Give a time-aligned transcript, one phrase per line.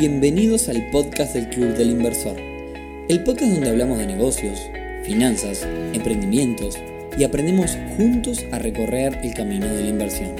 [0.00, 4.58] Bienvenidos al podcast del Club del Inversor, el podcast donde hablamos de negocios,
[5.04, 6.78] finanzas, emprendimientos
[7.18, 10.34] y aprendemos juntos a recorrer el camino de la inversión.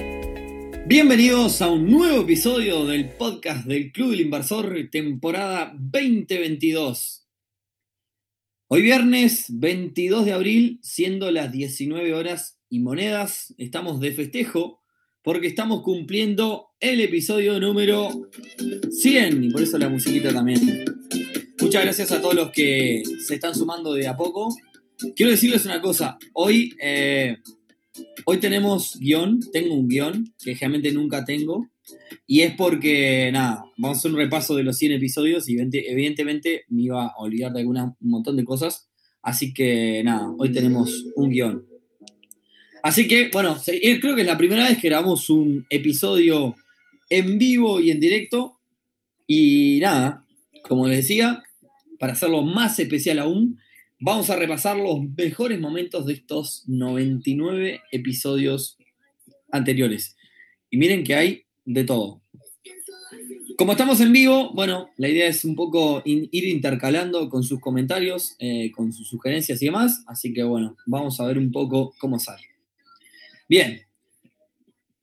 [0.87, 7.27] Bienvenidos a un nuevo episodio del podcast del Club del Inversor, temporada 2022.
[8.67, 14.81] Hoy viernes 22 de abril, siendo las 19 horas y monedas, estamos de festejo
[15.21, 18.09] porque estamos cumpliendo el episodio número
[18.89, 20.83] 100 y por eso la musiquita también.
[21.61, 24.49] Muchas gracias a todos los que se están sumando de a poco.
[25.15, 27.37] Quiero decirles una cosa, hoy, eh,
[28.25, 31.69] hoy tenemos guion, tengo un guion que generalmente nunca tengo
[32.25, 36.63] y es porque, nada, vamos a hacer un repaso de los 100 episodios y evidentemente
[36.69, 38.89] me iba a olvidar de alguna, un montón de cosas,
[39.21, 41.67] así que nada, hoy tenemos un guion.
[42.83, 46.55] Así que, bueno, eh, creo que es la primera vez que grabamos un episodio
[47.11, 48.59] en vivo y en directo.
[49.27, 50.25] Y nada,
[50.63, 51.43] como les decía,
[51.99, 53.59] para hacerlo más especial aún,
[53.99, 58.77] vamos a repasar los mejores momentos de estos 99 episodios
[59.51, 60.15] anteriores.
[60.71, 62.21] Y miren que hay de todo.
[63.57, 68.35] Como estamos en vivo, bueno, la idea es un poco ir intercalando con sus comentarios,
[68.39, 70.03] eh, con sus sugerencias y demás.
[70.07, 72.43] Así que bueno, vamos a ver un poco cómo sale.
[73.47, 73.81] Bien,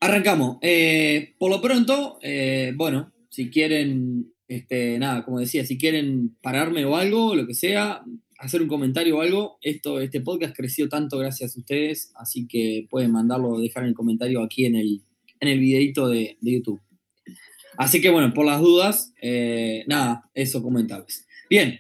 [0.01, 0.59] arrancamos.
[0.63, 6.85] Eh, por lo pronto, eh, bueno, si quieren, este, nada, como decía, si quieren pararme
[6.85, 8.03] o algo, lo que sea,
[8.39, 12.87] hacer un comentario o algo, esto, este podcast creció tanto gracias a ustedes, así que
[12.89, 15.03] pueden mandarlo dejar en el comentario aquí en el,
[15.41, 16.81] en el videito de, YouTube.
[17.77, 21.27] Así que bueno, por las dudas, eh, nada, eso comentarles.
[21.49, 21.79] Bien,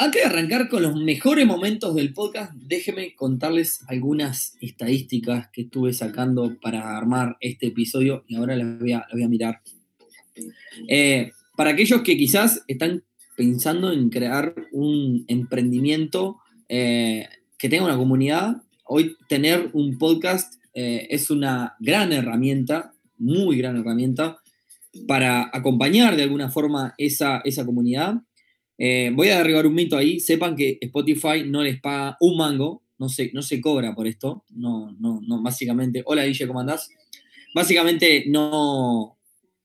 [0.00, 5.92] antes de arrancar con los mejores momentos del podcast, déjenme contarles algunas estadísticas que estuve
[5.92, 9.60] sacando para armar este episodio y ahora las voy a, mirar.
[10.88, 13.04] Eh, para aquellos que quizás están
[13.36, 16.38] pensando en crear un emprendimiento
[16.70, 17.28] eh,
[17.58, 23.76] que tenga una comunidad, hoy tener un podcast eh, es una gran herramienta, muy gran
[23.76, 24.38] herramienta,
[25.06, 28.22] para acompañar de alguna forma esa, esa comunidad
[28.82, 30.20] eh, voy a derribar un mito ahí.
[30.20, 34.42] Sepan que Spotify no les paga un mango, no se, no se cobra por esto.
[34.48, 36.02] No, no, básicamente.
[36.06, 36.88] Hola, Guille, ¿cómo andás?
[37.54, 39.18] Básicamente no,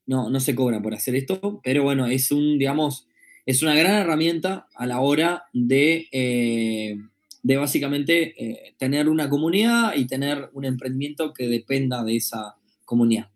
[0.06, 3.08] no, no se cobra por hacer esto, pero bueno, es un, digamos,
[3.46, 6.98] es una gran herramienta a la hora de, eh,
[7.42, 13.30] de básicamente eh, tener una comunidad y tener un emprendimiento que dependa de esa comunidad.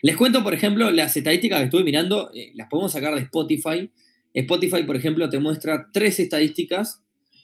[0.00, 3.90] Les cuento, por ejemplo, las estadísticas que estuve mirando, las podemos sacar de Spotify.
[4.34, 7.02] Spotify, por ejemplo, te muestra tres estadísticas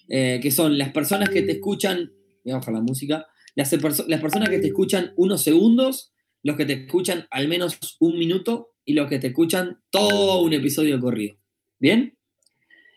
[0.08, 2.12] eh, que son las personas que te escuchan,
[2.44, 3.70] voy a bajar la música, las,
[4.08, 6.12] las, personas que te escuchan unos segundos,
[6.42, 10.54] los que te escuchan al menos un minuto y los que te escuchan todo un
[10.54, 11.36] episodio corrido.
[11.78, 12.16] ¿Bien?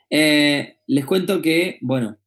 [0.10, 2.18] Eh, les cuento que, bueno,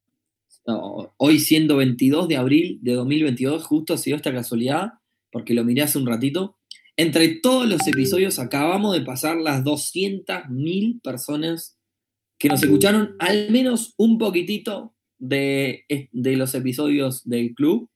[1.16, 4.94] hoy siendo 22 de abril de 2022, justo se dio esta casualidad,
[5.32, 6.58] porque lo miré hace un ratito,
[6.96, 11.76] entre todos los episodios acabamos de pasar las 200.000 personas
[12.38, 17.90] que nos escucharon al menos un poquitito de, de, los episodios del club.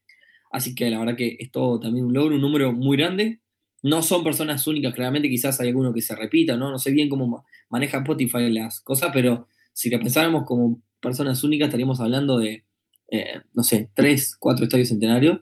[0.51, 3.41] Así que la verdad que es todo también un logro, un número muy grande.
[3.83, 6.71] No son personas únicas, claramente quizás hay alguno que se repita, ¿no?
[6.71, 11.67] No sé bien cómo maneja Spotify las cosas, pero si lo pensáramos como personas únicas
[11.67, 12.65] estaríamos hablando de,
[13.11, 15.41] eh, no sé, tres, cuatro estadios centenarios.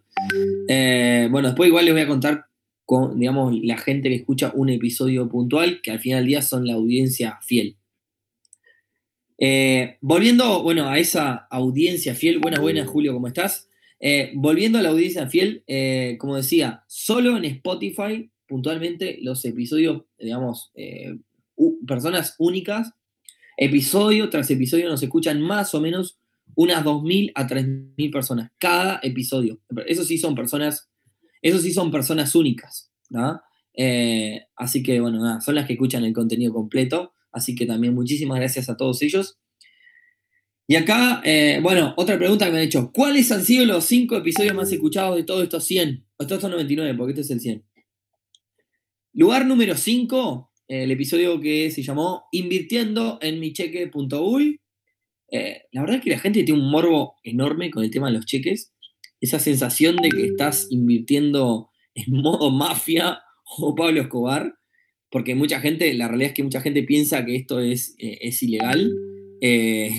[0.68, 2.46] Eh, bueno, después igual les voy a contar
[2.86, 6.66] con, digamos, la gente que escucha un episodio puntual, que al final del día son
[6.66, 7.76] la audiencia fiel.
[9.38, 13.68] Eh, volviendo, bueno, a esa audiencia fiel, buenas, buenas, Julio, ¿cómo estás?
[13.98, 20.04] Eh, volviendo a la audiencia fiel, eh, como decía, solo en Spotify, puntualmente, los episodios,
[20.18, 20.70] digamos,
[21.86, 22.92] personas únicas,
[23.56, 26.18] episodio tras episodio nos escuchan más o menos
[26.54, 29.60] unas 2.000 a 3.000 personas cada episodio.
[29.86, 30.88] Eso sí son personas
[31.46, 33.40] eso sí son personas únicas, ¿no?
[33.74, 37.12] Eh, así que, bueno, son las que escuchan el contenido completo.
[37.30, 39.38] Así que también muchísimas gracias a todos ellos.
[40.66, 42.90] Y acá, eh, bueno, otra pregunta que me han hecho.
[42.92, 46.04] ¿Cuáles han sido los cinco episodios más escuchados de todos estos 100?
[46.16, 47.64] O todos estos 99, porque este es el 100.
[49.12, 54.60] Lugar número 5, el episodio que se llamó Invirtiendo en mi cheque.uy.
[55.30, 58.14] Eh, la verdad es que la gente tiene un morbo enorme con el tema de
[58.14, 58.72] los cheques
[59.20, 63.20] esa sensación de que estás invirtiendo en modo mafia
[63.58, 64.54] o Pablo Escobar,
[65.10, 68.42] porque mucha gente, la realidad es que mucha gente piensa que esto es, eh, es
[68.42, 68.92] ilegal.
[69.40, 69.90] Eh,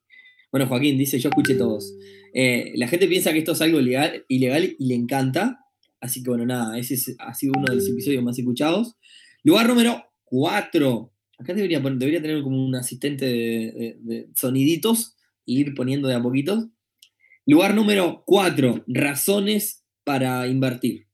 [0.52, 1.94] bueno, Joaquín dice, yo escuché todos.
[2.32, 5.60] Eh, la gente piensa que esto es algo ilegal, ilegal y le encanta.
[6.00, 8.96] Así que bueno, nada, ese ha sido uno de los episodios más escuchados.
[9.42, 11.12] Lugar número 4.
[11.38, 15.16] Acá debería, debería tener como un asistente de, soniditos
[15.46, 16.66] e ir poniendo de a poquitos.
[17.46, 21.08] Lugar número 4, razones para invertir.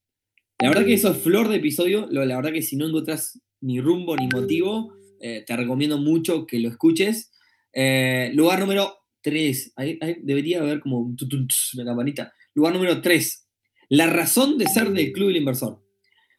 [0.61, 2.06] La verdad que eso es flor de episodio.
[2.09, 6.61] La verdad que si no encuentras ni rumbo ni motivo, eh, te recomiendo mucho que
[6.61, 7.32] lo escuches.
[7.73, 9.75] Eh, lugar número 3.
[10.23, 12.32] debería haber como una campanita.
[12.55, 13.49] Lugar número 3.
[13.88, 15.82] La razón de ser del Club del Inversor.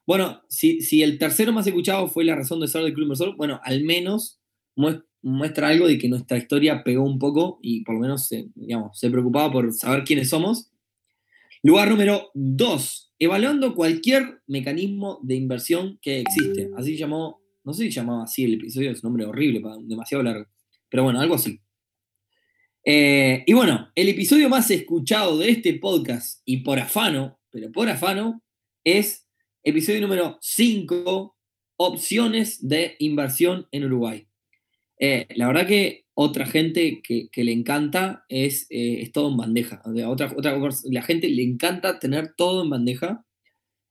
[0.08, 3.36] Bueno, si, si, el tercero más escuchado fue la razón de ser del Club Inversor,
[3.36, 4.40] bueno, al menos
[5.22, 8.98] muestra algo de que nuestra historia pegó un poco y por lo menos se, digamos,
[8.98, 10.72] se preocupaba por saber quiénes somos.
[11.64, 13.14] Lugar número 2.
[13.20, 16.72] Evaluando cualquier mecanismo de inversión que existe.
[16.76, 20.48] Así llamó, no sé si llamaba así el episodio, es un nombre horrible, demasiado largo.
[20.90, 21.60] Pero bueno, algo así.
[22.84, 27.88] Eh, y bueno, el episodio más escuchado de este podcast, y por afano, pero por
[27.90, 28.44] afano,
[28.84, 29.28] es
[29.64, 31.38] episodio número 5,
[31.78, 34.28] opciones de inversión en Uruguay.
[35.04, 39.82] Eh, la verdad que otra gente que, le encanta es, eh, es, todo en bandeja.
[40.08, 40.60] otra, otra,
[40.92, 43.26] la gente le encanta tener todo en bandeja.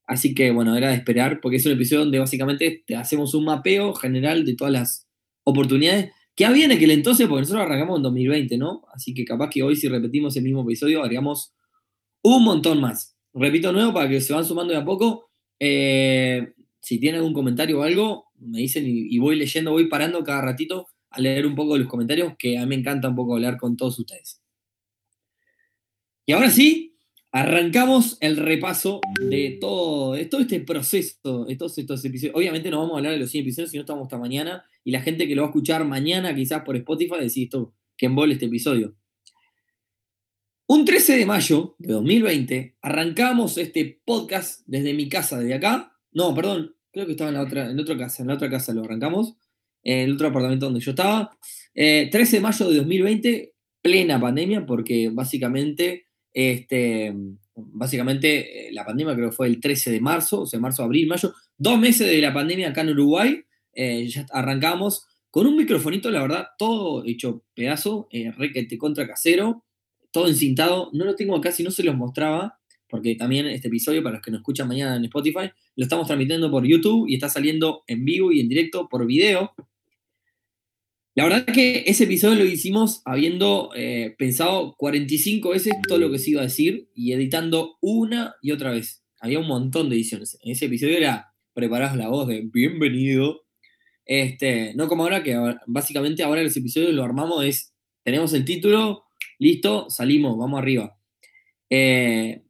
[0.07, 3.45] Así que bueno, era de esperar, porque es un episodio donde básicamente te hacemos un
[3.45, 5.09] mapeo general de todas las
[5.45, 8.85] oportunidades que había en aquel entonces, porque nosotros arrancamos en 2020, ¿no?
[8.95, 11.55] Así que capaz que hoy si repetimos el mismo episodio, haríamos
[12.23, 13.17] un montón más.
[13.35, 15.31] Repito nuevo para que se van sumando de a poco.
[15.59, 20.41] Eh, si tienen algún comentario o algo, me dicen y, voy leyendo, voy parando cada
[20.41, 23.57] ratito a leer un poco los comentarios, que a mí me encanta un poco hablar
[23.59, 24.41] con todos ustedes.
[26.27, 26.97] Y ahora sí,
[27.33, 32.35] arrancamos el repaso de todo, de todo este proceso, de estos episodios.
[32.35, 34.91] Obviamente no vamos a hablar de los 100 episodios, si no estamos hasta mañana, y
[34.91, 38.35] la gente que lo va a escuchar mañana, quizás por Spotify, decir esto, que embole
[38.35, 38.97] este episodio.
[40.67, 45.99] Un 13 de mayo de 2020 arrancamos este podcast desde mi casa, desde acá.
[46.13, 48.73] No, perdón, creo que estaba en la otra, en otra casa, en la otra casa
[48.73, 49.35] lo arrancamos,
[49.83, 51.31] en el otro apartamento donde yo estaba.
[51.75, 57.15] 13 eh, de mayo de 2020, plena pandemia, porque básicamente, este,
[57.55, 61.07] básicamente eh, la pandemia creo que fue el 13 de marzo, o sea, marzo, abril,
[61.09, 63.43] mayo, dos meses de la pandemia acá en Uruguay,
[63.73, 69.65] eh, ya arrancamos con un microfonito, la verdad, todo hecho pedazo, requete contra casero
[70.11, 70.91] todo encintado.
[70.93, 74.23] No lo tengo acá, si no se los mostraba, porque también este episodio, para los
[74.23, 78.05] que nos escuchan mañana en Spotify, lo estamos transmitiendo por YouTube y está saliendo en
[78.05, 79.53] vivo y en directo por video.
[81.21, 86.11] La verdad es que ese episodio lo hicimos habiendo eh, pensado 45 veces todo lo
[86.11, 89.05] que se iba a decir y editando una y otra vez.
[89.21, 90.39] Había un montón de ediciones.
[90.43, 93.43] En ese episodio era preparados la voz de bienvenido.
[94.07, 95.37] Este, no como ahora, que
[95.67, 99.05] básicamente ahora los episodios lo armamos es, tenemos el título,
[99.39, 100.97] Listo, salimos, vamos arriba.
[101.69, 102.45] Eh,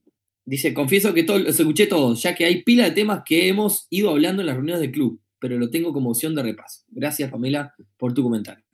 [0.44, 3.88] dice, confieso que todo, los escuché todos, ya que hay pila de temas que hemos
[3.90, 6.82] ido hablando en las reuniones del club, pero lo tengo como opción de repaso.
[6.88, 8.64] Gracias, Pamela, por tu comentario.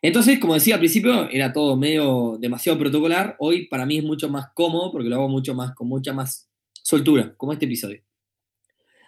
[0.00, 3.36] Entonces, como decía al principio, era todo medio demasiado protocolar.
[3.38, 6.48] Hoy para mí es mucho más cómodo porque lo hago mucho más, con mucha más
[6.82, 8.02] soltura, como este episodio.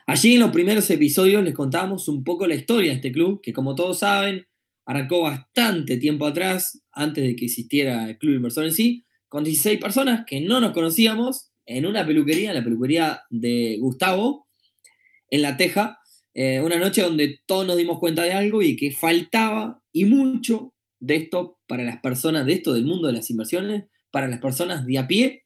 [0.07, 3.53] Allí en los primeros episodios les contábamos un poco la historia de este club, que
[3.53, 4.45] como todos saben,
[4.85, 9.79] arrancó bastante tiempo atrás, antes de que existiera el Club Inversor en sí, con 16
[9.79, 14.49] personas que no nos conocíamos en una peluquería, en la peluquería de Gustavo,
[15.31, 16.00] en La Teja,
[16.35, 20.75] eh, una noche donde todos nos dimos cuenta de algo y que faltaba y mucho
[21.01, 24.87] de esto para las personas, de esto del mundo de las inversiones, para las personas
[24.87, 25.45] de a pie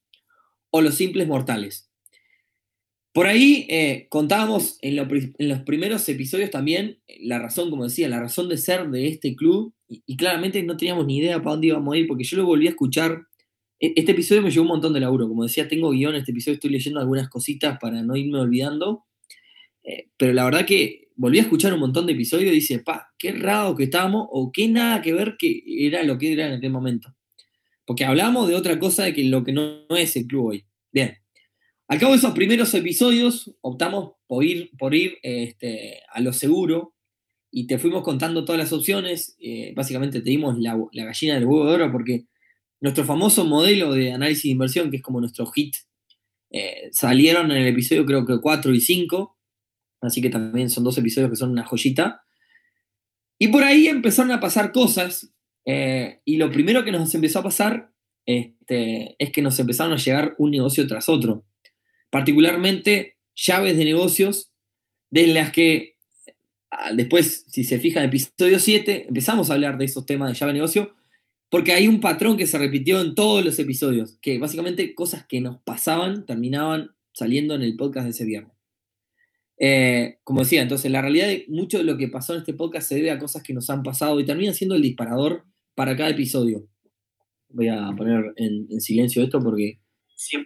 [0.70, 1.90] o los simples mortales.
[3.14, 8.48] Por ahí eh, contábamos en, los primeros episodios también la razón, como decía, la razón
[8.48, 11.98] de ser de este club y, claramente no teníamos ni idea para dónde íbamos a
[11.98, 13.28] ir porque yo lo volví a escuchar.
[13.78, 16.54] E, este episodio me llevó un montón de laburo, como decía, tengo guion, este episodio
[16.54, 19.04] estoy leyendo algunas cositas para no irme olvidando,
[19.84, 23.12] eh, pero la verdad que volví a escuchar un montón de episodios y dice, pa,
[23.18, 26.54] qué raro que estábamos o qué nada que ver que era lo que era en
[26.54, 27.14] aquel momento.
[27.84, 30.64] Porque hablamos de otra cosa de que lo que no es el club hoy.
[30.90, 31.18] Bien.
[31.86, 36.94] Al cabo de esos primeros episodios, optamos por ir, por ir este, a lo seguro
[37.50, 39.36] y te fuimos contando todas las opciones.
[39.38, 42.24] Eh, básicamente te dimos la, gallina del huevo de oro porque
[42.80, 45.76] nuestro famoso modelo de análisis de inversión, que es como nuestro hit,
[46.50, 49.33] eh, salieron en el episodio creo que 4 y 5.
[50.04, 52.22] Así que también son dos episodios que son una joyita.
[53.38, 55.32] Y por ahí empezaron a pasar cosas.
[55.66, 57.90] Eh, y lo primero que nos empezó a pasar
[58.26, 61.44] este, es que nos empezaron a llegar un negocio tras otro
[62.14, 64.52] particularmente llaves de negocios,
[65.10, 65.96] de las que
[66.70, 70.38] ah, después, si se fijan en episodio 7, empezamos a hablar de esos temas de
[70.38, 70.94] llave de negocio,
[71.50, 75.40] porque hay un patrón que se repitió en todos los episodios, que básicamente cosas que
[75.40, 78.53] nos pasaban terminaban saliendo en el podcast de ese viernes.
[79.58, 82.88] Eh, como decía, entonces la realidad de mucho de lo que pasó en este podcast
[82.88, 85.44] se debe a cosas que nos han pasado y termina siendo el disparador
[85.74, 86.68] para cada episodio.
[87.48, 89.80] Voy a poner en, silencio esto porque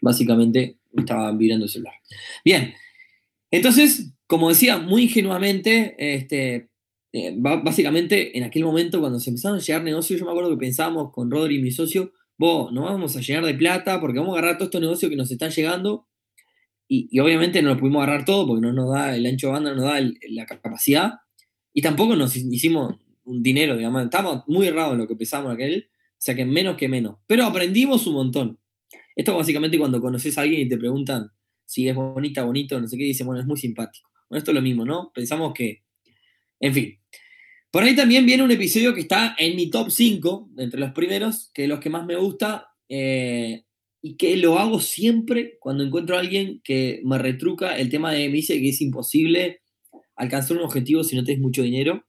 [0.03, 1.95] básicamente me estaba vibrando el celular.
[2.45, 2.75] Bien,
[3.51, 6.69] entonces, como decía, muy ingenuamente, este,
[7.13, 10.59] eh, básicamente en aquel momento cuando se empezaron a llegar negocios, yo me acuerdo que
[10.59, 14.39] pensábamos con Rodri, mi socio, vos, nos vamos a llenar de plata porque vamos a
[14.39, 16.07] agarrar todos estos negocios que nos están llegando
[16.89, 19.71] y, obviamente no lo pudimos agarrar todo porque no nos da el ancho de banda,
[19.71, 21.13] no nos da la capacidad
[21.73, 25.91] y tampoco nos hicimos un dinero, digamos, estamos muy errados en lo que pensamos aquel,
[25.93, 28.59] o sea que menos que menos, pero aprendimos un montón.
[29.15, 31.31] Esto básicamente cuando conoces a alguien y te preguntan
[31.67, 34.09] si es bonita, bonito, no sé qué, dice, bueno, es muy simpático.
[34.31, 35.13] Bueno, esto es lo mismo, ¿no?
[35.15, 35.83] Pensamos que,
[36.61, 36.99] en fin.
[37.71, 41.51] Por ahí también viene un episodio que está en mi top 5, entre los primeros,
[41.53, 43.65] que es los que más me gusta, eh,
[44.01, 48.29] y que lo hago siempre cuando encuentro a alguien que me retruca el tema de,
[48.29, 49.61] me dice que es imposible
[50.17, 52.05] alcanzar un objetivo si no tienes mucho dinero.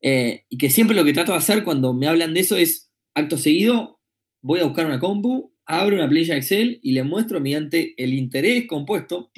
[0.00, 2.90] Eh, y que siempre lo que trato de hacer cuando me hablan de eso es,
[3.14, 4.00] acto seguido,
[4.40, 8.66] voy a buscar una compu, abro una planilla Excel y le muestro mediante el interés
[8.66, 9.30] compuesto,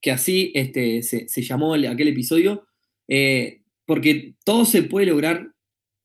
[0.00, 2.66] que así este, se, llamó aquel episodio,
[3.08, 5.54] eh, porque todo se puede lograr,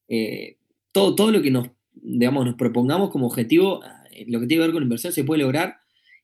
[0.08, 0.58] eh,
[0.92, 1.70] todo, todo lo que nos
[2.04, 3.82] digamos, nos propongamos como objetivo,
[4.12, 5.78] eh, lo que tiene que ver con inversión se puede lograr.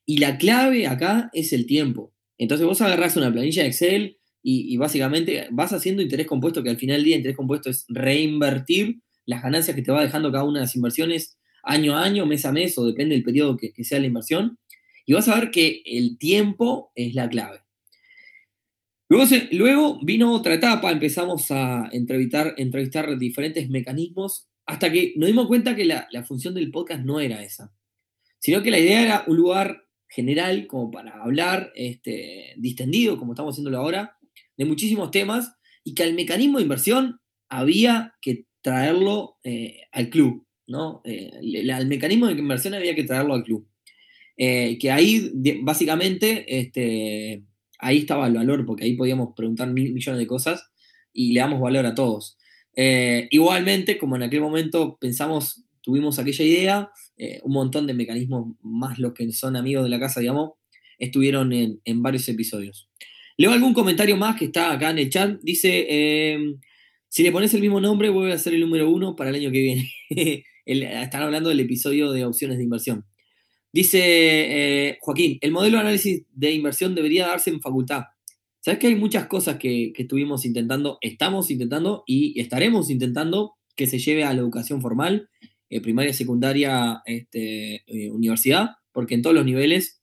[0.06, 2.14] Y la clave acá es el tiempo.
[2.38, 6.78] Entonces vos agarrás una planilla de Excel y, básicamente vas haciendo interés compuesto, que al
[6.78, 10.60] final del día interés compuesto es reinvertir las ganancias que te va dejando cada una
[10.60, 14.00] de las inversiones año a año, mes a mes, o depende del periodo que, sea
[14.00, 14.58] la inversión.
[15.06, 17.60] Y vas a ver que el tiempo es la clave.
[19.10, 22.56] Luego, luego, vino otra etapa, empezamos a entrevistar
[23.18, 27.74] diferentes mecanismos hasta que nos dimos cuenta que la, función del podcast no era esa,
[28.38, 33.56] sino que la idea era un lugar general como para hablar este, distendido, como estamos
[33.56, 34.16] haciéndolo ahora,
[34.58, 40.46] de muchísimos temas y que al mecanismo de inversión había que traerlo eh, al club,
[40.68, 41.02] ¿no?
[41.04, 41.32] Eh,
[41.74, 43.68] al mecanismo de inversión había que traerlo al club.
[44.38, 45.32] Eh, que ahí,
[45.64, 47.44] básicamente, este,
[47.80, 50.70] ahí estaba el valor, porque ahí podíamos preguntar mil millones de cosas
[51.12, 52.38] y le damos valor a todos.
[52.76, 58.56] Eh, igualmente, como en aquel momento pensamos, tuvimos aquella idea, eh, un montón de mecanismos,
[58.62, 60.52] más los que son amigos de la casa, digamos,
[60.98, 62.90] estuvieron en, varios episodios.
[63.38, 65.40] Leo algún comentario más que está acá en el chat.
[65.42, 66.60] Dice, em,
[67.08, 69.52] si le pones el mismo nombre, voy a ser el número uno para el año
[69.52, 69.92] que viene.
[70.66, 73.06] están hablando del episodio de opciones de inversión.
[73.72, 78.04] Dice eh, Joaquín, el modelo de análisis de inversión debería darse en facultad.
[78.62, 84.00] Sabes que hay muchas cosas que, estuvimos intentando, estamos intentando y estaremos intentando que se
[84.00, 85.30] lleve a la educación formal,
[85.70, 90.02] eh, primaria, secundaria, este, eh, universidad, porque en todos los niveles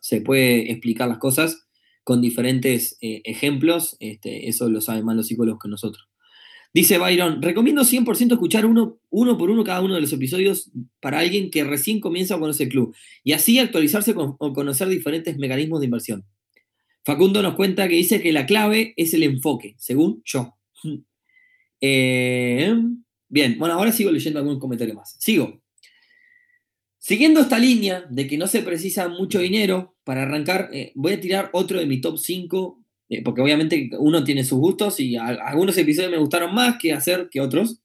[0.00, 1.66] se puede explicar las cosas
[2.02, 6.08] con diferentes eh, ejemplos, este, eso lo saben más los psicólogos que nosotros.
[6.74, 10.70] Dice Byron, recomiendo 100% escuchar uno, uno por uno cada uno de los episodios
[11.00, 15.36] para alguien que recién comienza a conocer el club y así actualizarse o conocer diferentes
[15.36, 16.24] mecanismos de inversión.
[17.04, 20.56] Facundo nos cuenta que dice que la clave es el enfoque, según yo.
[21.84, 22.72] Eh,
[23.28, 25.16] bien, bueno, ahora sigo leyendo algún comentario más.
[25.18, 25.60] Sigo.
[26.96, 31.20] Siguiendo esta línea de que no se precisa mucho dinero para arrancar, eh, voy a
[31.20, 35.76] tirar otro de mi top 5, eh, porque obviamente uno tiene sus gustos y algunos
[35.76, 37.80] episodios me gustaron más que hacer que otros,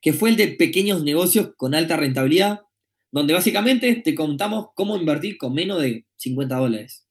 [0.00, 2.60] que fue el de pequeños negocios con alta rentabilidad,
[3.10, 7.01] donde básicamente te contamos cómo invertir con menos de 50 dólares.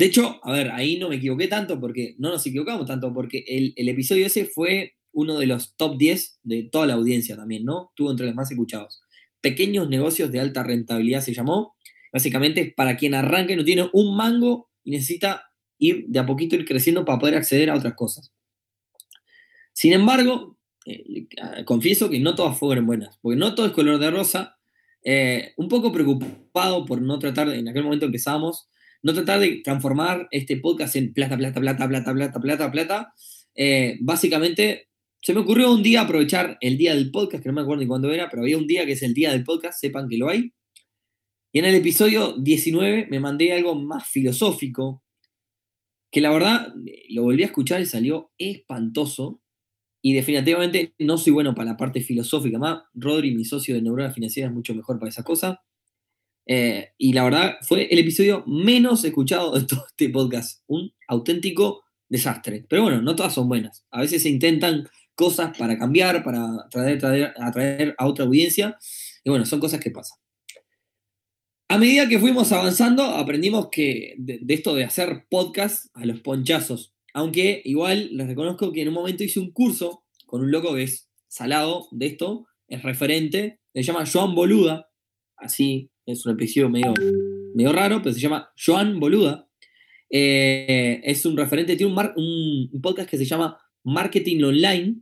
[0.00, 3.44] De hecho, a ver, ahí no me equivoqué tanto porque no nos equivocamos tanto porque
[3.46, 7.92] el, episodio ese fue uno de los top 10 de toda la audiencia también, ¿no?
[7.94, 9.02] Tuvo entre los más escuchados.
[9.42, 11.76] Pequeños negocios de alta rentabilidad se llamó.
[12.14, 16.64] Básicamente, para quien arranque no tiene un mango y necesita ir de a poquito ir
[16.64, 18.32] creciendo para poder acceder a otras cosas.
[19.74, 21.26] Sin embargo, eh,
[21.66, 24.56] confieso que no todas fueron buenas, porque no todo es color de rosa.
[25.04, 28.70] Eh, un poco preocupado por no tratar, en aquel momento empezamos,
[29.02, 33.14] no tratar de transformar este podcast en plata, plata, plata, plata, plata, plata, plata.
[33.54, 34.88] Eh, básicamente,
[35.22, 37.88] se me ocurrió un día aprovechar el día del podcast, que no me acuerdo ni
[37.88, 40.28] cuándo era, pero había un día que es el día del podcast, sepan que lo
[40.28, 40.52] hay.
[41.52, 45.02] Y en el episodio 19 me mandé algo más filosófico,
[46.12, 46.72] que la verdad
[47.08, 49.42] lo volví a escuchar y salió espantoso.
[50.02, 52.58] Y definitivamente no soy bueno para la parte filosófica.
[52.58, 55.62] Más, Rodri, mi socio de Neurona Financiera, es mucho mejor para esa cosa.
[56.52, 60.64] Eh, y la verdad fue el episodio menos escuchado de todo este podcast.
[60.66, 62.66] Un auténtico desastre.
[62.68, 63.86] Pero bueno, no todas son buenas.
[63.92, 68.76] A veces se intentan cosas para cambiar, para atraer, atraer a otra audiencia.
[69.22, 70.18] Y bueno, son cosas que pasan.
[71.68, 76.92] A medida que fuimos avanzando, aprendimos que de, esto de hacer podcast a los ponchazos.
[77.14, 80.82] Aunque igual les reconozco que en un momento hice un curso con un loco que
[80.82, 84.88] es salado de esto, es referente, se llama Joan Boluda,
[85.36, 86.94] así es un episodio medio,
[87.54, 89.48] medio raro, pero se llama Joan Boluda.
[90.10, 94.96] Eh, es un referente, tiene un, podcast que se llama Marketing Online.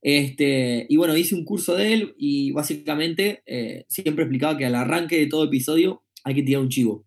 [0.00, 4.76] Este, y bueno, hice un curso de él y básicamente eh, siempre explicaba que al
[4.76, 7.04] arranque de todo episodio hay que tirar un chivo.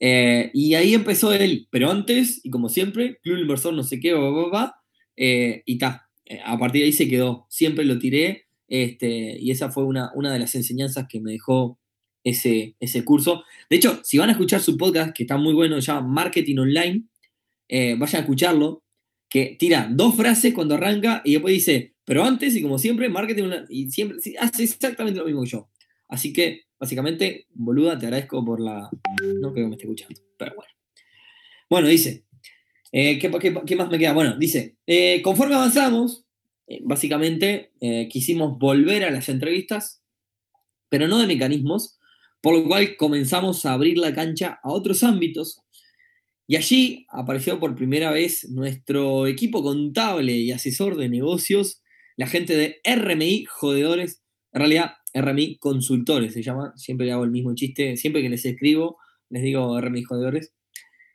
[0.00, 4.12] Eh, y ahí empezó él, pero antes, y como siempre, Club Inversor no sé qué,
[4.12, 4.76] va, va, va,
[5.16, 6.08] y ta.
[6.44, 7.46] A partir de ahí se quedó.
[7.48, 8.44] Siempre lo tiré.
[8.68, 11.79] Este, y esa fue una, una de las enseñanzas que me dejó
[12.24, 13.44] ese, ese curso.
[13.68, 16.58] De hecho, si van a escuchar su podcast, que está muy bueno, se llama Marketing
[16.58, 17.04] Online,
[17.68, 18.84] eh, vayan a escucharlo,
[19.28, 23.44] que tira dos frases cuando arranca y después dice, pero antes y como siempre, Marketing
[23.44, 25.70] Online, y siempre hace exactamente lo mismo que yo.
[26.08, 28.90] Así que, básicamente, boluda, te agradezco por la...
[29.40, 30.72] No creo que me esté escuchando, pero bueno.
[31.70, 32.24] Bueno, dice,
[32.90, 34.12] eh, ¿qué, más me queda?
[34.12, 36.26] Bueno, dice, eh, conforme avanzamos,
[36.82, 37.72] básicamente
[38.10, 40.02] quisimos volver a las entrevistas,
[40.88, 41.99] pero no de mecanismos,
[42.40, 45.60] por lo cual comenzamos a abrir la cancha a otros ámbitos.
[46.46, 51.82] Y allí apareció por primera vez nuestro equipo contable y asesor de negocios,
[52.16, 57.30] la gente de RMI Jodedores, en realidad RMI Consultores se llama, siempre le hago el
[57.30, 58.98] mismo chiste, siempre que les escribo
[59.30, 60.52] les digo RMI Jodedores,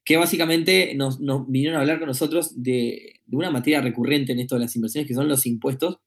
[0.04, 4.56] que básicamente nos, vinieron a hablar con nosotros de, de, una materia recurrente en esto
[4.56, 6.00] de las inversiones, que son los impuestos,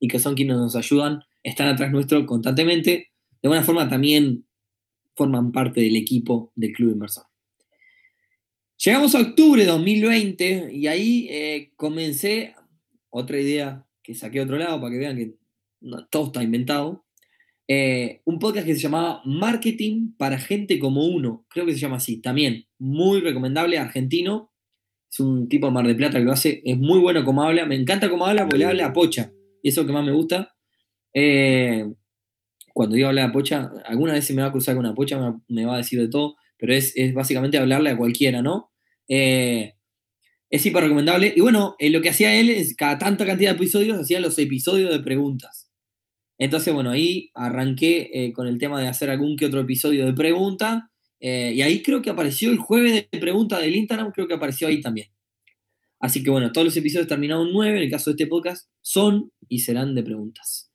[0.00, 3.12] y que son quienes nos ayudan, están atrás nuestro constantemente.
[3.40, 4.44] De alguna forma también
[5.14, 7.24] forman parte del equipo del Club Inversor.
[8.84, 12.54] Llegamos a octubre de 2020 y ahí eh, comencé
[13.10, 15.36] otra idea que saqué a otro lado para que vean que
[16.10, 17.04] todo está inventado.
[17.68, 21.96] Eh, un podcast que se llamaba Marketing para gente como uno, creo que se llama
[21.96, 24.52] así, también muy recomendable, argentino,
[25.10, 27.64] es un tipo de Mar de Plata que lo hace, es muy bueno como habla,
[27.64, 30.04] me encanta como habla porque le habla a pocha, y eso es lo que más
[30.04, 30.56] me gusta.
[31.14, 31.86] Eh,
[32.82, 35.36] cuando digo hablar de pocha, alguna vez se me va a cruzar con una pocha,
[35.46, 38.72] me va a decir de todo, pero es, básicamente hablarle a cualquiera, ¿no?
[39.06, 39.74] Eh,
[40.50, 41.32] es hiper recomendable.
[41.36, 44.36] Y bueno, eh, lo que hacía él es, cada tanta cantidad de episodios, hacía los
[44.36, 45.70] episodios de preguntas.
[46.38, 50.12] Entonces, bueno, ahí arranqué eh, con el tema de hacer algún que otro episodio de
[50.12, 50.90] pregunta.
[51.20, 54.80] y ahí creo que apareció el jueves de pregunta del Instagram, creo que apareció ahí
[54.80, 55.06] también.
[56.00, 58.68] Así que bueno, todos los episodios terminados en 9, en el caso de este podcast,
[58.80, 60.71] son y serán de preguntas.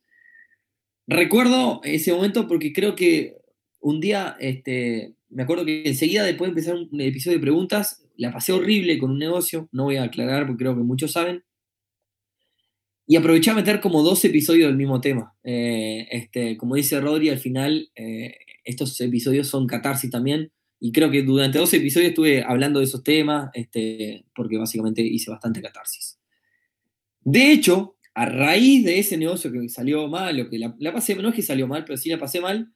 [1.07, 3.37] Recuerdo ese momento porque creo que
[3.79, 8.33] un día, este, me acuerdo que enseguida después de empezar un episodio de preguntas, la
[8.33, 11.43] pasé horrible con un negocio, no voy a aclarar porque creo que muchos saben,
[13.05, 15.33] y aproveché a meter como dos episodios del mismo tema.
[15.43, 21.09] Eh, este, como dice Rodri, al final eh, estos episodios son catarsis también, y creo
[21.09, 26.19] que durante dos episodios estuve hablando de esos temas, este, porque básicamente hice bastante catarsis.
[27.21, 31.29] De hecho, a raíz de ese negocio que salió mal, o que la, pasé, no
[31.29, 32.73] es que salió mal, pero sí la pasé mal,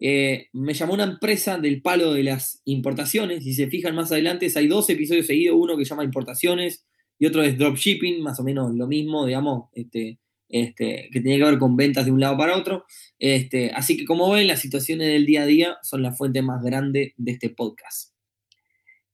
[0.00, 3.44] eh, me llamó una empresa del palo de las importaciones.
[3.44, 6.84] Si se fijan más adelante, hay dos episodios seguidos, uno que llama importaciones
[7.16, 10.18] y otro es dropshipping, más o menos lo mismo, digamos, este,
[10.48, 12.84] este, que tiene que ver con ventas de un lado para otro.
[13.20, 16.60] Este, así que como ven, las situaciones del día a día son la fuente más
[16.60, 18.12] grande de este podcast.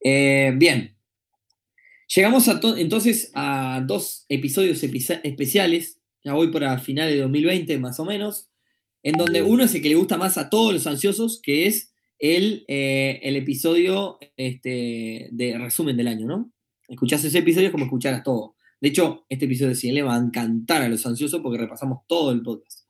[0.03, 0.98] Eh, bien,
[2.15, 8.49] Llegamos entonces a dos episodios especiales, ya voy para finales de 2020 más o menos,
[9.03, 11.93] en donde uno es el que le gusta más a todos los ansiosos, que es
[12.19, 16.51] el, eh, el episodio este, de resumen del año, ¿no?
[16.89, 18.57] Escuchás ese episodio como escucharas todo.
[18.81, 22.33] De hecho, este episodio sí le va a encantar a los ansiosos porque repasamos todo
[22.33, 22.89] el podcast.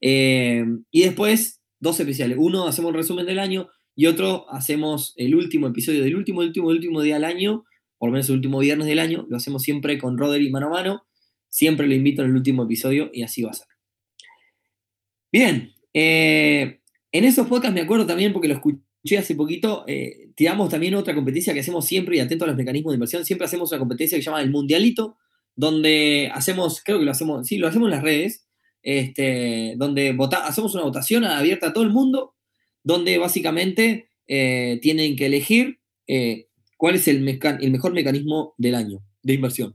[0.00, 2.36] Eh, y después, dos especiales.
[2.40, 6.68] Uno hacemos el resumen del año y otro hacemos el último episodio del último, último,
[6.68, 7.64] último día del año
[7.98, 10.70] por lo menos el último viernes del año, lo hacemos siempre con Roderick mano a
[10.70, 11.06] mano,
[11.48, 13.66] siempre lo invito en el último episodio y así va a ser.
[15.32, 16.80] Bien, eh,
[17.12, 21.14] en esos podcasts me acuerdo también, porque lo escuché hace poquito, eh, tiramos también otra
[21.14, 24.18] competencia que hacemos siempre y atento a los mecanismos de inversión, siempre hacemos una competencia
[24.18, 25.16] que se llama el Mundialito,
[25.54, 28.46] donde hacemos, creo que lo hacemos, sí, lo hacemos en las redes,
[28.82, 32.34] este, donde hacemos una votación abierta a todo el mundo,
[32.84, 35.80] donde básicamente eh, tienen que elegir
[36.76, 39.74] cuál es el, mejor mecanismo del año de inversión.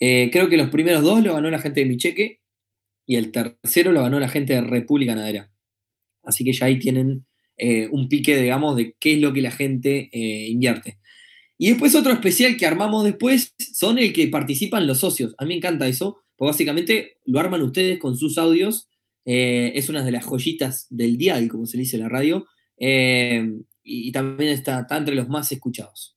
[0.00, 2.40] Eh, creo que los primeros dos lo ganó la gente de Micheque
[3.06, 5.50] y el tercero lo ganó la gente de República Ganadera.
[6.22, 9.50] Así que ya ahí tienen eh, un pique, digamos, de qué es lo que la
[9.50, 10.98] gente eh, invierte.
[11.56, 15.34] Y después otro especial que armamos después son el que participan los socios.
[15.38, 18.88] A mí me encanta eso, porque básicamente lo arman ustedes con sus audios.
[19.24, 22.46] es una de las joyitas del dial, como se dice en la radio,
[23.84, 26.16] y, también está, entre los más escuchados.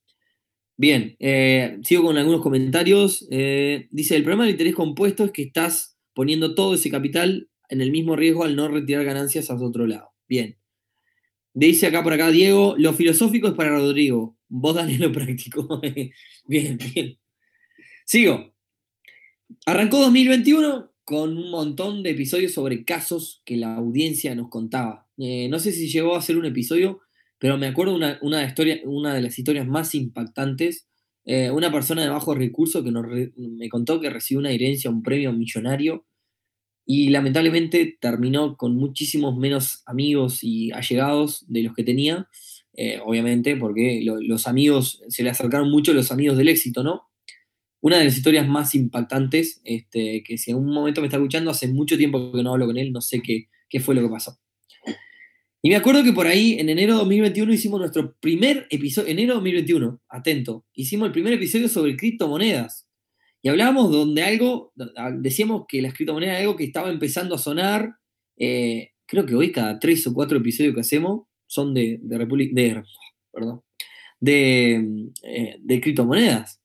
[0.76, 3.28] Bien, eh, sigo con algunos comentarios.
[3.28, 7.90] dice, el problema del interés compuesto es que estás poniendo todo ese capital en el
[7.90, 10.10] mismo riesgo al no retirar ganancias a otro lado.
[10.28, 10.56] Bien.
[11.54, 15.80] Dice acá por acá Diego, lo filosófico es para Rodrigo, vos dale lo práctico.
[16.46, 17.18] bien, bien.
[18.04, 18.54] Sigo.
[19.66, 25.08] Arrancó 2021 con un montón de episodios sobre casos que la audiencia nos contaba.
[25.16, 27.00] Eh, no sé si llegó a ser un episodio,
[27.38, 30.86] pero me acuerdo una, una, historia, una de las historias más impactantes.
[31.24, 32.90] Eh, una persona de bajos recursos que
[33.36, 36.06] me contó que recibió una herencia, un premio millonario,
[36.86, 42.28] y lamentablemente terminó con muchísimos menos amigos y allegados de los que tenía,
[42.72, 47.08] eh, obviamente, porque los amigos, se le acercaron mucho los amigos del éxito, ¿no?
[47.80, 51.50] una de las historias más impactantes, este, que si en un momento me está escuchando,
[51.50, 54.08] hace mucho tiempo que no hablo con él, no sé qué, qué fue lo que
[54.08, 54.38] pasó.
[55.60, 59.34] Y me acuerdo que por ahí, en enero de 2021, hicimos nuestro primer episodio, enero
[59.34, 62.86] de 2021, atento, hicimos el primer episodio sobre criptomonedas.
[63.42, 64.72] Y hablábamos donde algo,
[65.18, 67.94] decíamos que las criptomonedas era algo que estaba empezando a sonar,
[68.36, 72.82] eh, creo que hoy cada tres o cuatro episodios que hacemos son de, de, de,
[73.32, 73.62] perdón,
[74.20, 76.60] de, eh, de criptomonedas.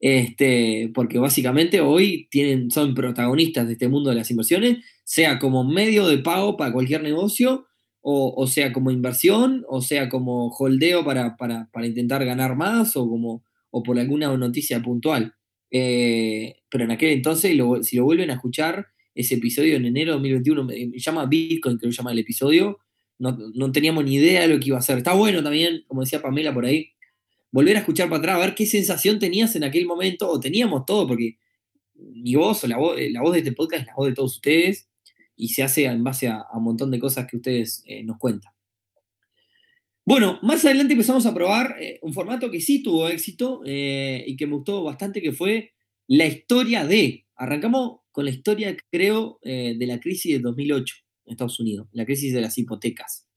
[0.00, 5.64] Este, porque básicamente hoy tienen, son protagonistas de este mundo de las inversiones, sea como
[5.64, 7.67] medio de pago para cualquier negocio,
[8.00, 11.36] o, sea como inversión, o sea como holdeo para,
[11.84, 15.34] intentar ganar más, o, como, o por alguna noticia puntual.
[15.70, 20.30] Eh, pero en aquel entonces, si lo vuelven a escuchar, ese episodio en enero de
[20.30, 22.78] 2021, me, llama Bitcoin, creo que llama el episodio,
[23.18, 24.98] no, no teníamos ni idea de lo que iba a hacer.
[24.98, 26.92] Está bueno también, como decía Pamela por ahí,
[27.50, 30.86] volver a escuchar para atrás, a ver qué sensación tenías en aquel momento, o teníamos
[30.86, 31.36] todo, porque
[31.94, 34.36] mi voz o la voz, la voz de este podcast es la voz de todos
[34.36, 34.87] ustedes,
[35.38, 38.52] y se hace en base a, un montón de cosas que ustedes eh, nos cuentan.
[40.04, 44.36] Bueno, más adelante empezamos a probar eh, un formato que sí tuvo éxito eh, y
[44.36, 45.72] que me gustó bastante, que fue
[46.08, 47.26] la historia de.
[47.36, 50.94] Arrancamos con la historia, creo, de la crisis de 2008
[51.26, 53.28] en Estados Unidos, la crisis de las hipotecas.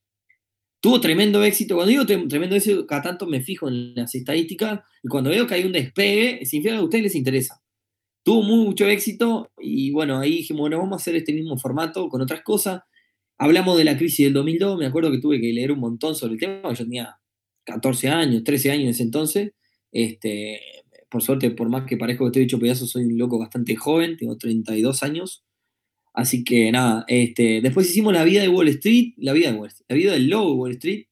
[0.80, 1.76] Tuvo tremendo éxito.
[1.76, 5.54] Cuando digo tremendo éxito, cada tanto me fijo en las estadísticas y cuando veo que
[5.54, 7.61] hay un despegue, significa que a ustedes les interesa.
[8.24, 12.20] Tuvo mucho éxito y bueno, ahí dijimos, bueno, vamos a hacer este mismo formato con
[12.20, 12.82] otras cosas.
[13.38, 16.34] Hablamos de la crisis del 2002, me acuerdo que tuve que leer un montón sobre
[16.34, 17.16] el tema, yo tenía
[17.64, 19.52] 14 años, 13 años en ese entonces.
[19.90, 20.60] Este,
[21.10, 24.16] por suerte, por más que parezco que estoy hecho pedazo, soy un loco bastante joven,
[24.16, 25.44] tengo 32 años.
[26.14, 29.68] Así que nada, este, después hicimos la vida de Wall Street, la vida de Wall
[29.68, 31.06] Street, la vida del logo de Wall Street.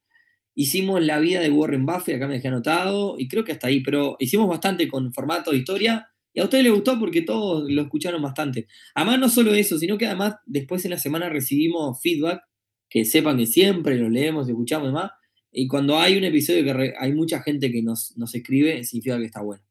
[0.55, 3.83] Hicimos la vida de Warren Buffett, acá me dejé anotado, y creo que hasta ahí,
[3.83, 7.83] pero hicimos bastante con formato de historia, y a ustedes les gustó porque todos lo
[7.83, 8.67] escucharon bastante.
[8.95, 12.43] Además, no solo eso, sino que además después en la semana recibimos feedback,
[12.89, 15.11] que sepan que siempre lo leemos y escuchamos más,
[15.53, 19.25] y cuando hay un episodio que hay mucha gente que nos, nos escribe, significa que
[19.25, 19.65] está bueno.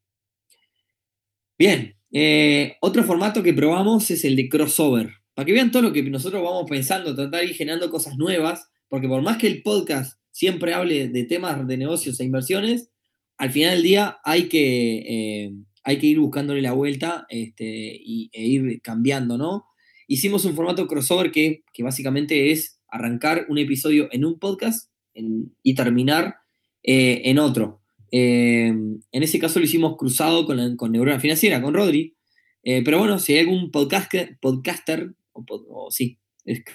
[1.58, 5.12] Bien, eh, otro formato que probamos es el de crossover.
[5.34, 9.08] Para que vean todo lo que nosotros vamos pensando, tratar ir generando cosas nuevas, porque
[9.08, 12.90] por más que el podcast siempre hable de temas de negocios e inversiones,
[13.38, 15.52] al final del día hay que, eh,
[15.84, 19.66] hay que ir buscándole la vuelta este, y, e ir cambiando, ¿no?
[20.08, 26.38] Hicimos un formato crossover que, básicamente es arrancar un episodio en un podcast y terminar
[26.84, 27.82] eh, en otro.
[28.12, 32.16] Eh, en ese caso lo hicimos cruzado con, con Neurona Financiera, con Rodri.
[32.64, 35.16] pero bueno, si hay algún podcaster
[35.48, 36.20] o, sí,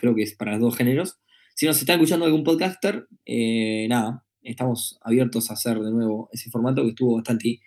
[0.01, 1.19] creo que es para los dos géneros.
[1.55, 6.51] Si nos está escuchando algún podcaster, eh, nada, estamos abiertos a hacer de nuevo ese
[6.51, 7.61] formato que estuvo bastante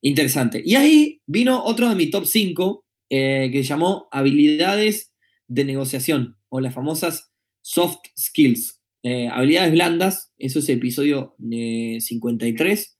[0.00, 0.62] interesante.
[0.64, 5.12] Y ahí vino otro de mi top 5 eh, que llamó habilidades
[5.46, 7.32] de negociación o las famosas
[7.62, 8.80] soft skills.
[9.02, 12.98] Eh, habilidades blandas, eso es episodio 53.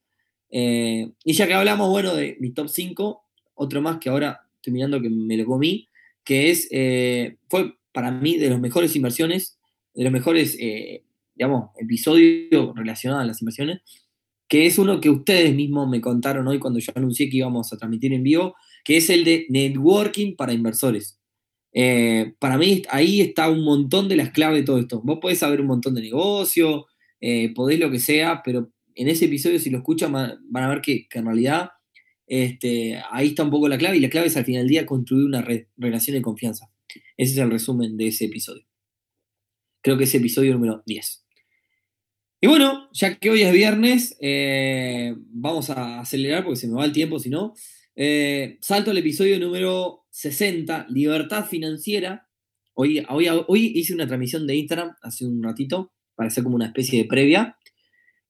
[0.51, 3.23] y ya que hablamos, bueno, de mi top 5,
[3.55, 5.89] otro más que ahora estoy mirando que me lo comí,
[6.25, 9.59] que es, eh, fue para mí de las mejores inversiones,
[9.95, 13.81] de los mejores, eh, digamos, episodios relacionados a las inversiones,
[14.49, 17.77] que es uno que ustedes mismos me contaron hoy cuando yo anuncié que íbamos a
[17.77, 21.21] transmitir en vivo, que es el de networking para inversores.
[21.73, 25.03] Eh, para mí ahí está un montón de las claves de todo esto.
[25.05, 26.87] Vos podés saber un montón de negocio,
[27.55, 31.07] podés lo que sea, pero en ese episodio si lo escuchan van a ver que,
[31.09, 31.71] que en realidad
[32.29, 34.87] este, ahí está un poco la clave y la clave es al final del día
[34.87, 35.45] construir una
[35.77, 36.71] relación de confianza.
[37.17, 38.65] Ese es el resumen de ese episodio.
[39.83, 41.25] Creo que es episodio número 10.
[42.41, 46.85] Y bueno, ya que hoy es viernes, eh, vamos a acelerar porque se me va
[46.85, 47.55] el tiempo, si no.
[47.97, 52.29] Eh, salto al episodio número 60, Libertad Financiera.
[52.75, 57.03] Hoy, hoy, hice una transmisión de Instagram hace un ratito para hacer como una especie
[57.03, 57.57] de previa.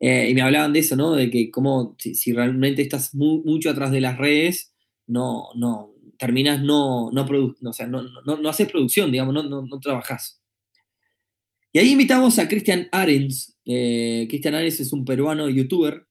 [0.00, 1.12] Eh, y me hablaban de eso, ¿no?
[1.14, 4.72] De que como si, realmente estás mucho atrás de las redes,
[5.06, 7.26] no, no, terminas no, no,
[7.62, 10.40] o sea, no, no, haces producción, digamos, no, no, no trabajas.
[11.72, 13.58] Y ahí invitamos a Cristian Arens.
[13.64, 16.06] Eh, Cristian Arens es un peruano youtuber.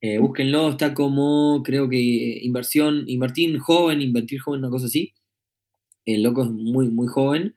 [0.00, 1.98] Eh, búsquenlo, está como, creo que
[2.42, 5.14] inversión, invertir joven, invertir joven, una cosa así.
[6.06, 7.56] El loco es muy, muy joven.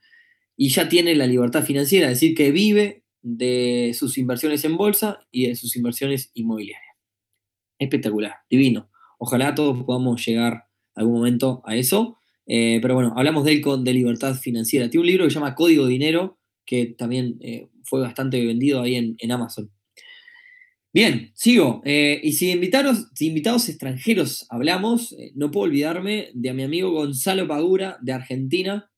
[0.57, 5.25] Y ya tiene la libertad financiera, es decir, que vive de sus inversiones en bolsa
[5.31, 6.97] y de sus inversiones inmobiliarias.
[7.79, 8.89] Espectacular, divino.
[9.17, 12.17] Ojalá todos podamos llegar algún momento a eso.
[12.45, 14.89] Eh, pero bueno, hablamos de él con de libertad financiera.
[14.89, 18.95] Tiene un libro que se llama Código Dinero, que también eh, fue bastante vendido ahí
[18.95, 19.71] en, Amazon.
[20.93, 21.81] Bien, sigo.
[21.85, 27.47] Eh, y si invitados, si invitados extranjeros hablamos, no puedo olvidarme de mi amigo Gonzalo
[27.47, 28.89] Pagura de Argentina.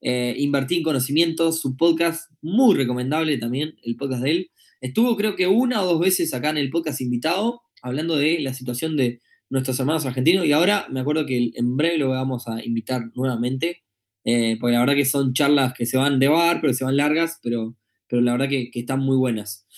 [0.00, 4.50] Invertí en conocimientos, su podcast muy recomendable también, el podcast de él.
[4.80, 8.54] Estuvo creo que una o dos veces acá en el podcast invitado, hablando de la
[8.54, 12.64] situación de nuestros hermanos argentinos y ahora me acuerdo que en breve lo vamos a
[12.64, 13.84] invitar nuevamente,
[14.28, 16.96] eh, porque la verdad que son charlas que se van de bar, pero se van
[16.96, 17.76] largas, pero,
[18.08, 19.68] pero la verdad que, están muy buenas.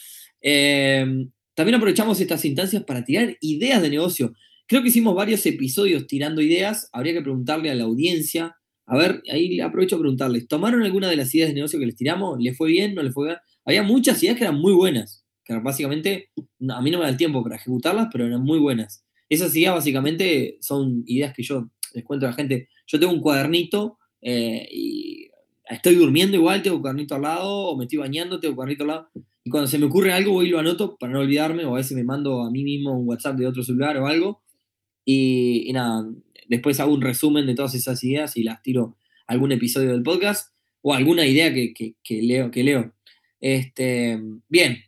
[0.40, 1.04] Eh,
[1.54, 4.32] también aprovechamos estas instancias para tirar ideas de negocio.
[4.66, 8.56] Creo que hicimos varios episodios tirando ideas, habría que preguntarle a la audiencia.
[8.86, 11.96] A ver, ahí aprovecho a preguntarles, ¿tomaron alguna de las ideas de negocio que les
[11.96, 12.38] tiramos?
[12.40, 12.94] ¿Les fue bien?
[12.94, 13.38] ¿No les fue bien?
[13.66, 16.30] Había muchas ideas que eran muy buenas, que básicamente
[16.70, 19.04] a mí no me da el tiempo para ejecutarlas, pero eran muy buenas.
[19.28, 22.70] Esas ideas básicamente son ideas que yo les cuento a la gente.
[22.86, 25.28] Yo tengo un cuadernito eh, y
[25.68, 29.10] estoy durmiendo igual, tengo cuadernito al lado, o me estoy bañando, tengo cuadernito al lado.
[29.44, 31.78] Y cuando se me ocurre algo, voy y lo anoto para no olvidarme, o a
[31.78, 34.42] veces me mando a mí mismo un WhatsApp de otro celular o algo.
[35.04, 36.06] Y, nada,
[36.48, 40.02] después hago un resumen de todas esas ideas y las tiro a algún episodio del
[40.02, 42.50] podcast o alguna idea que, leo.
[42.50, 42.94] Que leo.
[43.40, 44.78] Este, bien,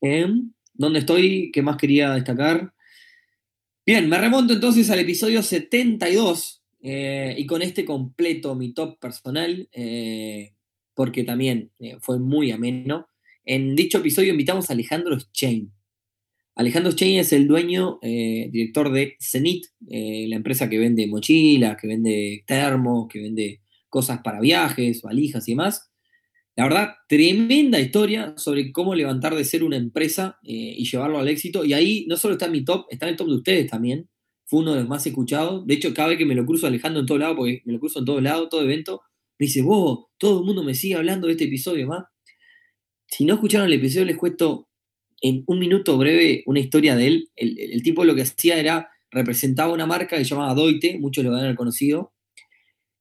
[0.00, 1.50] em, ¿dónde estoy?
[1.52, 2.74] ¿Qué más quería destacar?
[3.84, 6.55] Bien, me remonto entonces al episodio 72
[6.88, 10.54] eh, y con este completo mi top personal, eh,
[10.94, 13.08] porque también eh, fue muy ameno.
[13.44, 15.72] En dicho episodio invitamos a Alejandro Chain.
[16.54, 22.44] Alejandro Chain es el dueño, director de Zenit, la empresa que vende mochilas, que vende
[22.46, 25.90] termos, que vende cosas para viajes, valijas y demás.
[26.54, 31.64] La verdad, tremenda historia sobre cómo levantar de ser una empresa y llevarlo al éxito.
[31.64, 34.08] Y ahí no solo está mi top, está en el top de ustedes también.
[34.46, 35.66] Fue uno de los más escuchados.
[35.66, 37.80] De hecho, cada vez que me lo cruzo Alejandro en todo lado, porque me lo
[37.80, 39.02] cruzo en todos lados, todo evento,
[39.38, 42.04] me dice, vos, todo el mundo me sigue hablando de este episodio más.
[43.08, 44.68] Si no escucharon el episodio, les cuento
[45.20, 47.30] en un minuto breve una historia de él.
[47.36, 51.24] El, el tipo lo que hacía era, representaba una marca que se llamaba Doite, muchos
[51.24, 52.12] lo haber conocido,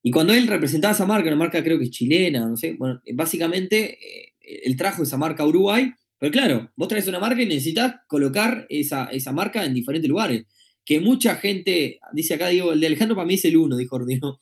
[0.07, 3.01] y cuando él representaba esa marca, una marca creo que es chilena, no sé, bueno,
[3.15, 7.47] básicamente eh, él trajo esa marca a Uruguay, pero claro, vos traes una marca y
[7.47, 10.45] necesitas colocar esa, marca en diferentes lugares.
[10.85, 13.95] Que mucha gente, dice acá, digo, el de Alejandro para mí es el uno, dijo
[13.95, 14.39] Ordino.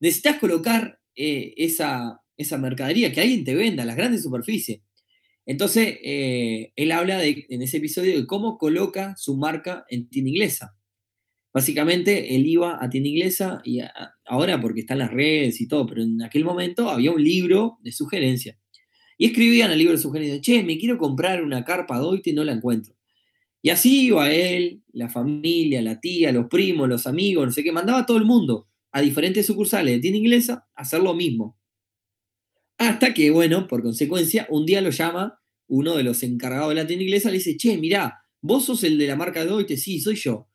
[0.00, 4.80] Necesitas colocar eh, esa, esa mercadería, que alguien te venda, las grandes superficies.
[5.46, 10.30] Entonces, eh, él habla de, en ese episodio de cómo coloca su marca en tienda
[10.30, 10.76] inglesa.
[11.52, 13.80] Básicamente, él iba a tienda inglesa y
[14.24, 17.90] ahora porque están las redes y todo, pero en aquel momento había un libro de
[17.90, 18.58] sugerencia.
[19.18, 22.44] Y escribían el libro de sugerencia, che, me quiero comprar una carpa Doite y no
[22.44, 22.94] la encuentro.
[23.62, 27.72] Y así iba él, la familia, la tía, los primos, los amigos, no sé qué,
[27.72, 31.58] mandaba a todo el mundo a diferentes sucursales de tienda inglesa a hacer lo mismo.
[32.78, 36.86] Hasta que, bueno, por consecuencia, un día lo llama uno de los encargados de la
[36.86, 40.16] tienda inglesa, le dice, che, mirá, vos sos el de la marca Doite, sí, soy
[40.16, 40.50] yo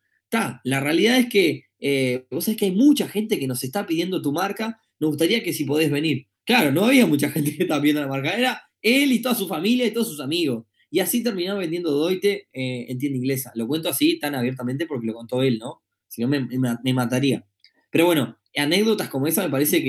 [0.64, 4.22] la realidad es que eh, vos sabés que hay mucha gente que nos está pidiendo
[4.22, 6.28] tu marca, nos gustaría que si podés venir.
[6.46, 9.48] Claro, no había mucha gente que estaba pidiendo la marca, era él y toda su
[9.48, 10.66] familia y todos sus amigos.
[10.96, 13.52] Y así terminaba vendiendo Doite eh, en tienda inglesa.
[13.56, 15.82] Lo cuento así tan abiertamente porque lo contó él, ¿no?
[16.08, 17.46] Si no me, mataría.
[17.92, 19.84] Pero bueno, anécdotas como esa me parece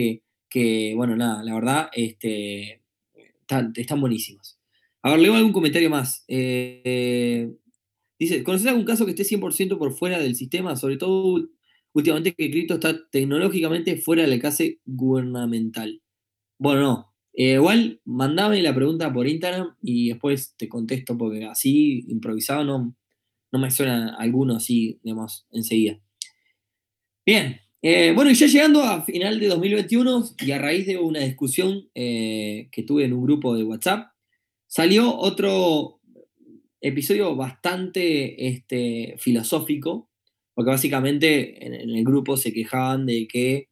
[0.51, 2.83] que, bueno, nada, la verdad, este,
[3.47, 4.59] están, buenísimas.
[5.03, 6.25] A ver, leo algún comentario más.
[6.27, 7.55] Eh,
[8.19, 10.75] Dice, ¿conoces algún caso que esté 100% por fuera del sistema?
[10.75, 11.41] Sobre todo
[11.93, 16.03] últimamente que cripto está tecnológicamente fuera del alcance gubernamental.
[16.59, 17.16] Bueno, no.
[17.39, 22.97] Eh, igual, mandame la pregunta por Instagram y después te contesto porque así, improvisado, no,
[23.53, 26.01] no me suena alguno así, digamos, enseguida.
[27.27, 27.61] Bien.
[27.83, 31.91] Eh, bueno, y ya llegando a final de 2021 y a raíz de una discusión
[31.95, 34.13] eh, que tuve en un grupo de WhatsApp,
[34.67, 36.01] salió otro
[36.81, 40.11] episodio bastante este, filosófico,
[40.55, 43.69] porque básicamente en, el grupo se quejaban de que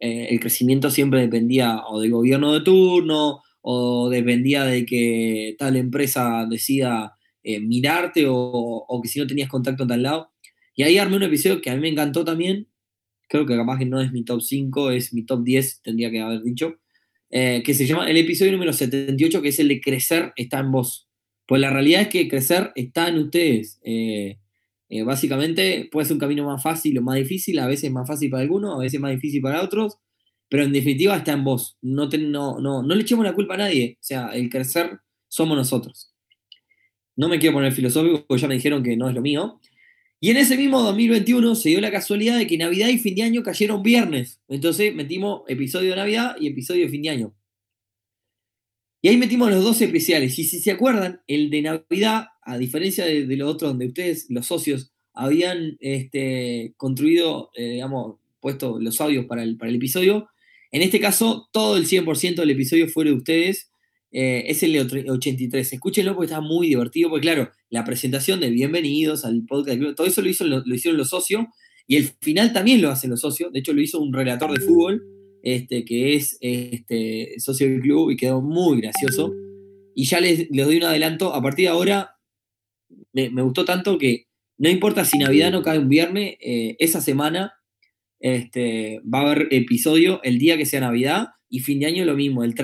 [0.00, 5.76] eh, el crecimiento siempre dependía o del gobierno de turno o dependía de que tal
[5.76, 10.30] empresa decida eh, mirarte o, que si no tenías contacto en tal lado.
[10.74, 12.68] Y ahí armé un episodio que a mí me encantó también,
[13.28, 16.20] creo que capaz que no es mi top 5, es mi top 10, tendría que
[16.20, 16.78] haber dicho,
[17.30, 20.70] eh, que se llama el episodio número 78, que es el de crecer está en
[20.70, 21.08] vos.
[21.46, 23.80] Pues la realidad es que crecer está en ustedes.
[25.04, 28.42] Básicamente puede ser un camino más fácil o más difícil, a veces más fácil para
[28.42, 29.98] algunos, a veces más difícil para otros,
[30.48, 31.76] pero en definitiva está en vos.
[31.82, 33.98] No, no, no, no le echemos la culpa a nadie.
[34.00, 36.14] O sea, el crecer somos nosotros.
[37.16, 39.60] No me quiero poner filosófico porque ya me dijeron que no es lo mío.
[40.20, 43.22] Y en ese mismo 2021 se dio la casualidad de que Navidad y fin de
[43.22, 44.40] año cayeron viernes.
[44.48, 47.34] Entonces metimos episodio de Navidad y episodio de fin de año.
[49.00, 50.38] Y ahí metimos los dos especiales.
[50.38, 54.26] Y si se acuerdan, el de Navidad, a diferencia de, de lo otro donde ustedes,
[54.28, 60.28] los socios, habían este, construido, eh, digamos, puesto los audios para el, para el episodio,
[60.70, 63.70] en este caso, todo el 100% del episodio fue de ustedes.
[64.10, 65.72] Eh, es el de 83.
[65.72, 67.08] Escúchenlo porque está muy divertido.
[67.08, 71.08] Porque, claro, la presentación de bienvenidos al podcast, todo eso lo, hizo, lo, hicieron los
[71.08, 71.46] socios.
[71.86, 73.52] Y el final también lo hacen los socios.
[73.52, 75.02] De hecho, lo hizo un relator de fútbol,
[75.42, 79.32] este, que es este, socio del club y quedó muy gracioso.
[79.94, 81.34] Y ya les, doy un adelanto.
[81.34, 82.17] A partir de ahora,
[83.30, 84.26] me, gustó tanto que
[84.58, 87.54] no importa si Navidad no cae un viernes, eh, esa semana
[88.20, 92.14] este, va a haber episodio el día que sea Navidad y fin de año lo
[92.14, 92.44] mismo.
[92.44, 92.54] El,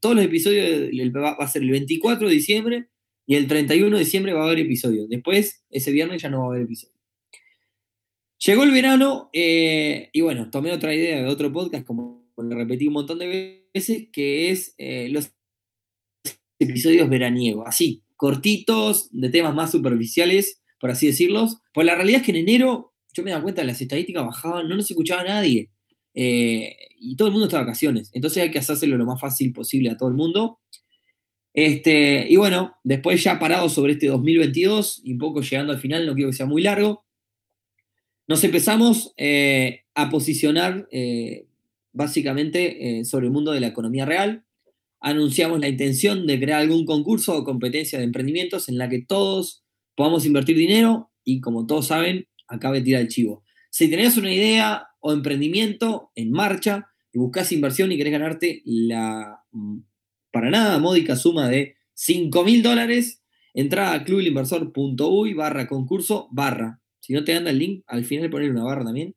[0.00, 2.86] todos los episodios va, a ser el 24 de diciembre
[3.26, 5.06] y el 31 de diciembre va a haber episodio.
[5.08, 6.94] Después, ese viernes ya no va a haber episodio.
[8.46, 12.86] Llegó el verano eh, y bueno, tomé otra idea de otro podcast, como lo repetí
[12.86, 15.30] un montón de veces, que es eh, los
[16.58, 21.56] episodios veraniegos, así, cortitos, de temas más superficiales, por así decirlos.
[21.72, 24.76] Pues la realidad es que en enero yo me daba cuenta, las estadísticas bajaban, no
[24.76, 25.70] nos escuchaba nadie.
[26.12, 28.10] Eh, y todo el mundo está de vacaciones.
[28.12, 30.60] Entonces hay que hacérselo lo más fácil posible a todo el mundo.
[31.54, 36.04] Este, y bueno, después ya parado sobre este 2022 y un poco llegando al final,
[36.04, 37.06] no quiero que sea muy largo,
[38.28, 41.46] nos empezamos eh, a posicionar eh,
[41.92, 44.44] básicamente sobre el mundo de la economía real.
[45.00, 49.64] Anunciamos la intención de crear algún concurso o competencia de emprendimientos en la que todos
[49.96, 53.44] podamos invertir dinero y como todos saben, acaba de tirar el chivo.
[53.70, 59.40] Si tenés una idea o emprendimiento en marcha y buscas inversión y querés ganarte la
[59.52, 59.78] mm,
[60.32, 63.22] para nada módica suma de 5 mil dólares,
[63.54, 66.80] entra a clubilinversor.uy barra concurso barra.
[67.00, 69.14] Si no te anda el link, al final poner una barra también.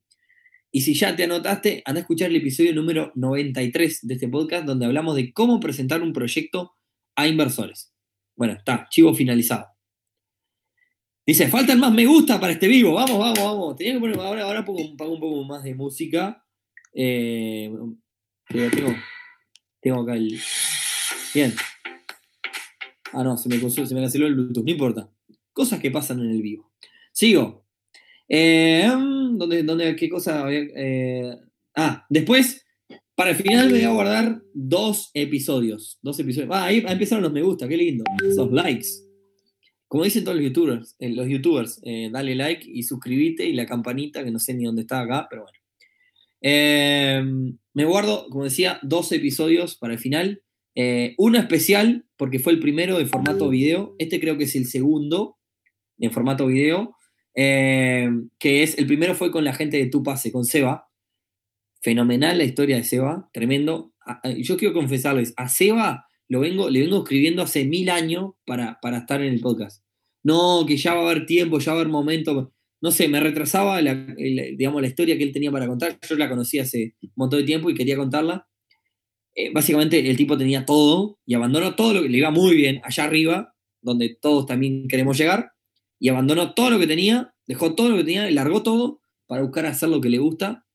[0.75, 4.65] Y si ya te anotaste, anda a escuchar el episodio número 93 de este podcast
[4.65, 6.73] donde hablamos de cómo presentar un proyecto
[7.15, 7.93] a inversores.
[8.35, 9.67] Bueno, está, chivo finalizado.
[11.27, 12.93] Dice, faltan más me gusta para este vivo.
[12.95, 13.75] Vamos, vamos, vamos.
[13.75, 16.43] Tenía que poner, ahora, ahora pongo, un poco más de música.
[16.91, 17.71] Eh,
[18.49, 18.95] tengo,
[19.79, 20.39] tengo acá el.
[21.35, 21.53] Bien.
[23.11, 24.65] Ah, no, se me, se me canceló el Bluetooth.
[24.65, 25.07] No importa.
[25.51, 26.73] Cosas que pasan en el vivo.
[27.11, 27.62] Sigo.
[28.27, 30.45] Eh, ¿dónde, dónde, ¿Qué cosa?
[30.51, 31.35] Eh,
[31.75, 32.65] ah, después,
[33.15, 35.99] para el final voy a guardar dos episodios.
[36.01, 36.49] Dos episodios.
[36.51, 38.03] Ah, ahí empezaron los me gusta, qué lindo.
[38.27, 38.87] Esos likes.
[39.87, 43.67] Como dicen todos los youtubers, eh, los youtubers eh, dale like y suscríbete y la
[43.67, 45.59] campanita, que no sé ni dónde está acá, pero bueno.
[46.41, 50.41] Em, me guardo, como decía, dos episodios para el final.
[50.73, 53.95] Eh, uno especial, porque fue el primero en formato video.
[53.99, 55.37] Este creo que es el segundo
[55.99, 56.95] en formato video.
[57.35, 60.89] Em, que es, el primero fue con la gente de Tu Pase, con Seba.
[61.81, 63.93] Fenomenal la historia de Seba, tremendo.
[64.37, 68.99] Yo quiero confesarles, a Seba lo vengo, le vengo escribiendo hace mil años para, para
[68.99, 69.83] estar en el podcast
[70.23, 72.53] no, que ya va a haber tiempo, ya va a haber momento.
[72.81, 75.99] No sé, me retrasaba la, digamos, la historia que él tenía para contar.
[76.07, 78.47] Yo la conocí hace un montón de tiempo y quería contarla.
[79.35, 82.81] Eh, básicamente el tipo tenía todo y abandonó todo lo que le iba muy bien
[82.83, 85.52] allá arriba, donde todos también queremos llegar,
[86.03, 89.41] y abandonó todo lo que tenía, dejó todo lo que tenía y largó todo para
[89.41, 90.65] buscar hacer lo que le gusta.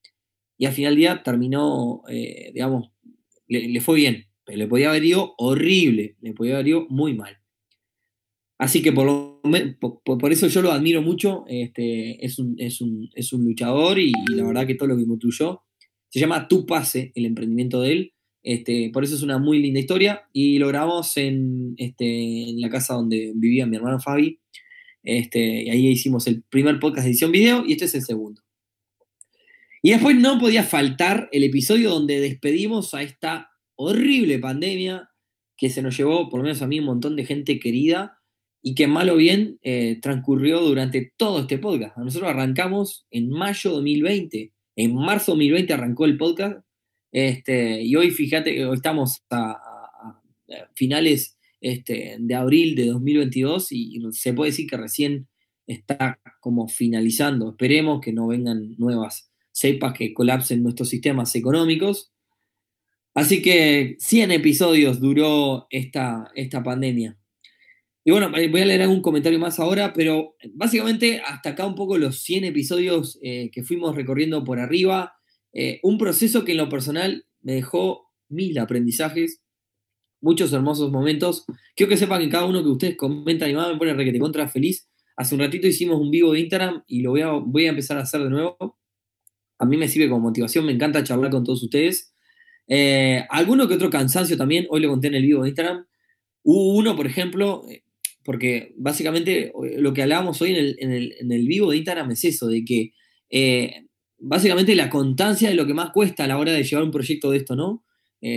[0.56, 2.92] Y al final del día terminó, eh, digamos,
[3.46, 7.36] le, fue bien, pero le podía haber ido horrible, le podía haber ido muy mal.
[8.58, 9.42] Así que por,
[10.02, 11.44] por, eso yo lo admiro mucho.
[11.46, 15.06] Este, es, un, es, un, es, un, luchador y, la verdad que todo lo que
[15.06, 15.60] construyó
[16.08, 18.12] se llama Tu Pase, el emprendimiento de él.
[18.42, 20.22] Este, por eso es una muy linda historia.
[20.32, 24.40] Y lo grabamos en, este, en la casa donde vivía mi hermano Fabi.
[25.02, 28.42] Este, y ahí hicimos el primer podcast de edición video y este es el segundo.
[29.82, 35.10] Y después no podía faltar el episodio donde despedimos a esta horrible pandemia
[35.56, 38.18] que se nos llevó, por lo menos a mí, un montón de gente querida
[38.62, 41.96] y que mal o bien eh, transcurrió durante todo este podcast.
[41.96, 46.58] Nosotros arrancamos en mayo de 2020, en marzo de 2020 arrancó el podcast,
[47.12, 50.20] este, y hoy fíjate, hoy estamos a,
[50.74, 55.28] finales este, de abril de 2022 y, se puede decir que recién
[55.66, 57.50] está como finalizando.
[57.50, 62.12] Esperemos que no vengan nuevas cepas que colapsen nuestros sistemas económicos.
[63.14, 67.18] Así que 100 episodios duró esta, esta pandemia.
[68.04, 71.74] Y bueno, eh, voy a leer algún comentario más ahora, pero básicamente hasta acá un
[71.74, 75.12] poco los 100 episodios eh, que fuimos recorriendo por arriba.
[75.52, 79.42] Eh, un proceso que en lo personal me dejó mil aprendizajes,
[80.20, 81.44] muchos hermosos momentos.
[81.76, 84.48] Quiero que sepan que cada uno que ustedes comentan y más me pone requete contra
[84.48, 84.88] feliz.
[85.16, 87.98] Hace un ratito hicimos un vivo de Instagram y lo voy a, voy a empezar
[87.98, 88.78] a hacer de nuevo.
[89.58, 92.14] A mí me sirve como motivación, me encanta charlar con todos ustedes.
[92.68, 95.86] Eh, alguno que otro cansancio también, hoy lo conté en el vivo de Instagram.
[96.44, 97.82] Hubo uno, por ejemplo, eh,
[98.24, 102.64] porque básicamente eh, lo que hablábamos hoy en el, vivo de Instagram es eso, de
[102.64, 102.92] que
[104.18, 107.30] básicamente la constancia es lo que más cuesta a la hora de llevar un proyecto
[107.30, 107.84] de esto, ¿no?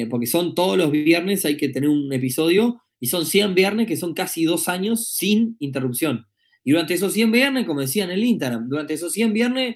[0.09, 3.97] Porque son todos los viernes, hay que tener un episodio, y son 100 viernes que
[3.97, 6.27] son casi dos años sin interrupción.
[6.63, 9.75] Y durante esos 100 viernes, como decía en el Instagram, durante esos 100 viernes,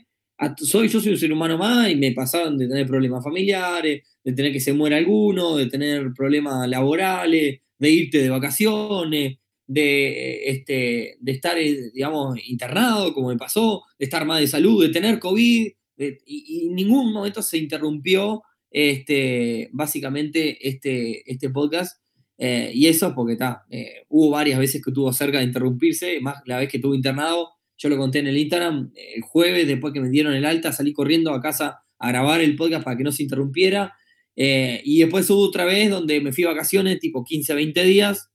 [0.57, 4.33] soy, yo soy un ser humano más y me pasaron de tener problemas familiares, de
[4.33, 9.37] tener que se muera alguno, de tener problemas laborales, de irte de vacaciones,
[9.67, 14.85] de, este, de estar, eh, digamos, internado, como me pasó, de estar mal de salud,
[14.85, 18.43] de tener COVID, y, en ningún momento se interrumpió
[18.75, 22.01] este, básicamente este, este podcast.
[22.37, 26.41] Eh, y eso porque está, eh, hubo varias veces que tuvo cerca de interrumpirse, más
[26.45, 30.01] la vez que estuvo internado, yo lo conté en el Instagram, el jueves después que
[30.01, 33.13] me dieron el alta salí corriendo a casa a grabar el podcast para que no
[33.13, 33.93] se interrumpiera
[34.35, 38.29] eh, y después hubo otra vez donde me fui a vacaciones, tipo 15, 20 días.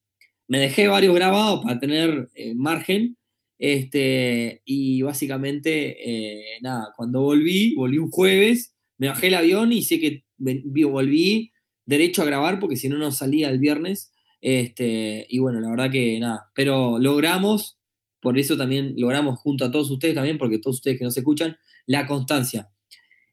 [0.48, 3.18] Me dejé varios grabados para tener eh, margen.
[3.58, 10.00] Este, y básicamente, nada, cuando volví, volví un jueves, me bajé el avión y sé
[10.00, 11.52] que volví
[11.86, 14.12] derecho a grabar porque si no, no salía el viernes.
[14.40, 17.78] Este, y bueno, la verdad que nada, pero logramos,
[18.20, 21.56] por eso también logramos junto a todos ustedes también, porque todos ustedes que nos escuchan,
[21.86, 22.70] la constancia.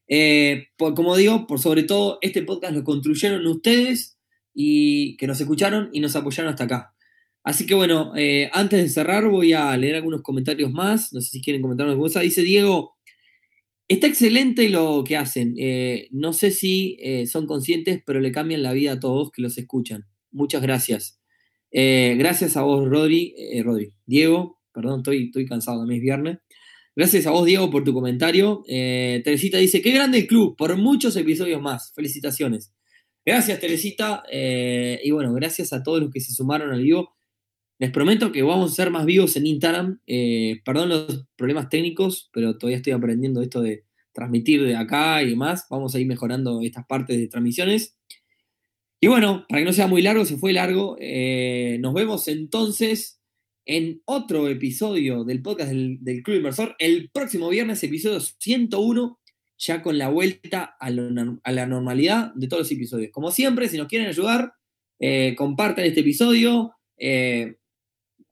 [0.07, 4.17] Eh, como digo, por sobre todo, este podcast lo construyeron ustedes
[4.53, 6.93] y que nos escucharon y nos apoyaron hasta acá.
[7.43, 11.13] Así que bueno, eh, antes de cerrar voy a leer algunos comentarios más.
[11.13, 12.19] No sé si quieren comentar alguna cosa.
[12.19, 12.96] Dice Diego,
[13.87, 15.55] está excelente lo que hacen.
[15.57, 19.57] Eh, no sé si son conscientes, pero le cambian la vida a todos que los
[19.57, 20.05] escuchan.
[20.31, 21.21] Muchas gracias.
[21.71, 23.33] gracias a vos, Rodri.
[23.63, 23.93] Rodri.
[24.05, 26.37] Diego, perdón, estoy, estoy cansado, también es viernes.
[26.97, 28.63] Gracias a vos, Diego, por tu comentario.
[28.67, 31.93] Eh, Teresita dice, qué grande el club, por muchos episodios más.
[31.93, 32.73] Felicitaciones.
[33.23, 34.23] Gracias, Teresita.
[34.31, 37.15] Eh, y bueno, gracias a todos los que se sumaron al vivo.
[37.79, 39.99] Les prometo que vamos a ser más vivos en Instagram.
[40.07, 45.29] Eh, perdón los problemas técnicos, pero todavía estoy aprendiendo esto de transmitir de acá y
[45.29, 45.67] demás.
[45.69, 47.97] Vamos a ir mejorando estas partes de transmisiones.
[48.99, 50.97] Y bueno, para que no sea muy largo, se fue largo.
[51.79, 53.17] nos vemos entonces
[53.67, 59.19] en otro episodio del podcast del, Club Inversor, el próximo viernes, episodio 101,
[59.57, 63.11] ya con la vuelta a, la normalidad de todos los episodios.
[63.11, 64.53] Como siempre, si nos quieren ayudar,
[64.99, 67.57] eh, compartan este episodio, eh,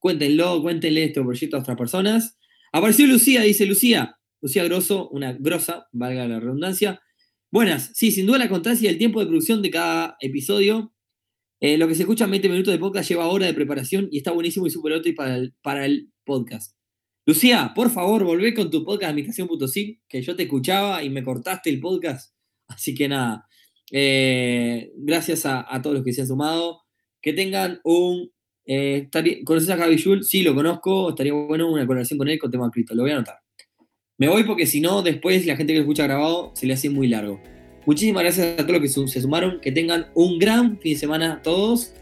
[0.06, 2.38] cuéntenlo, cuéntenle este proyecto a otras personas.
[2.72, 7.02] Apareció Lucía, dice Lucía, Lucía Grosso, una grosa, valga la redundancia.
[7.52, 10.94] Buenas, sí, sin duda la constancia y el tiempo de producción de cada episodio
[11.60, 14.18] eh, lo que se escucha en 20 minutos de podcast lleva hora de preparación y
[14.18, 16.76] está buenísimo y súper útil para el, podcast.
[17.26, 21.72] Lucía, por favor, volvé con tu podcast Admitación.sim, que yo te escuchaba y me cortaste
[21.72, 22.36] el podcast.
[22.68, 23.48] Así que nada,
[23.92, 26.82] eh, gracias a, todos los que se han sumado.
[27.20, 28.32] Que tengan un...
[28.66, 29.10] Eh,
[29.44, 30.24] ¿Conoces a Javi Jul?
[30.24, 31.10] Sí, lo conozco.
[31.10, 32.96] Estaría bueno una colaboración con él con tema cripto.
[32.96, 33.38] Lo voy a anotar.
[34.18, 36.90] Me voy porque si no, después la gente que lo escucha grabado se le hace
[36.90, 37.42] muy largo.
[37.86, 39.60] Muchísimas gracias a todos los que se sumaron.
[39.62, 41.94] Que tengan un gran fin de semana todos.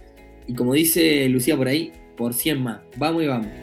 [0.47, 2.81] Y como dice Lucía por ahí, por 100 más.
[2.97, 3.62] Vamos y vamos.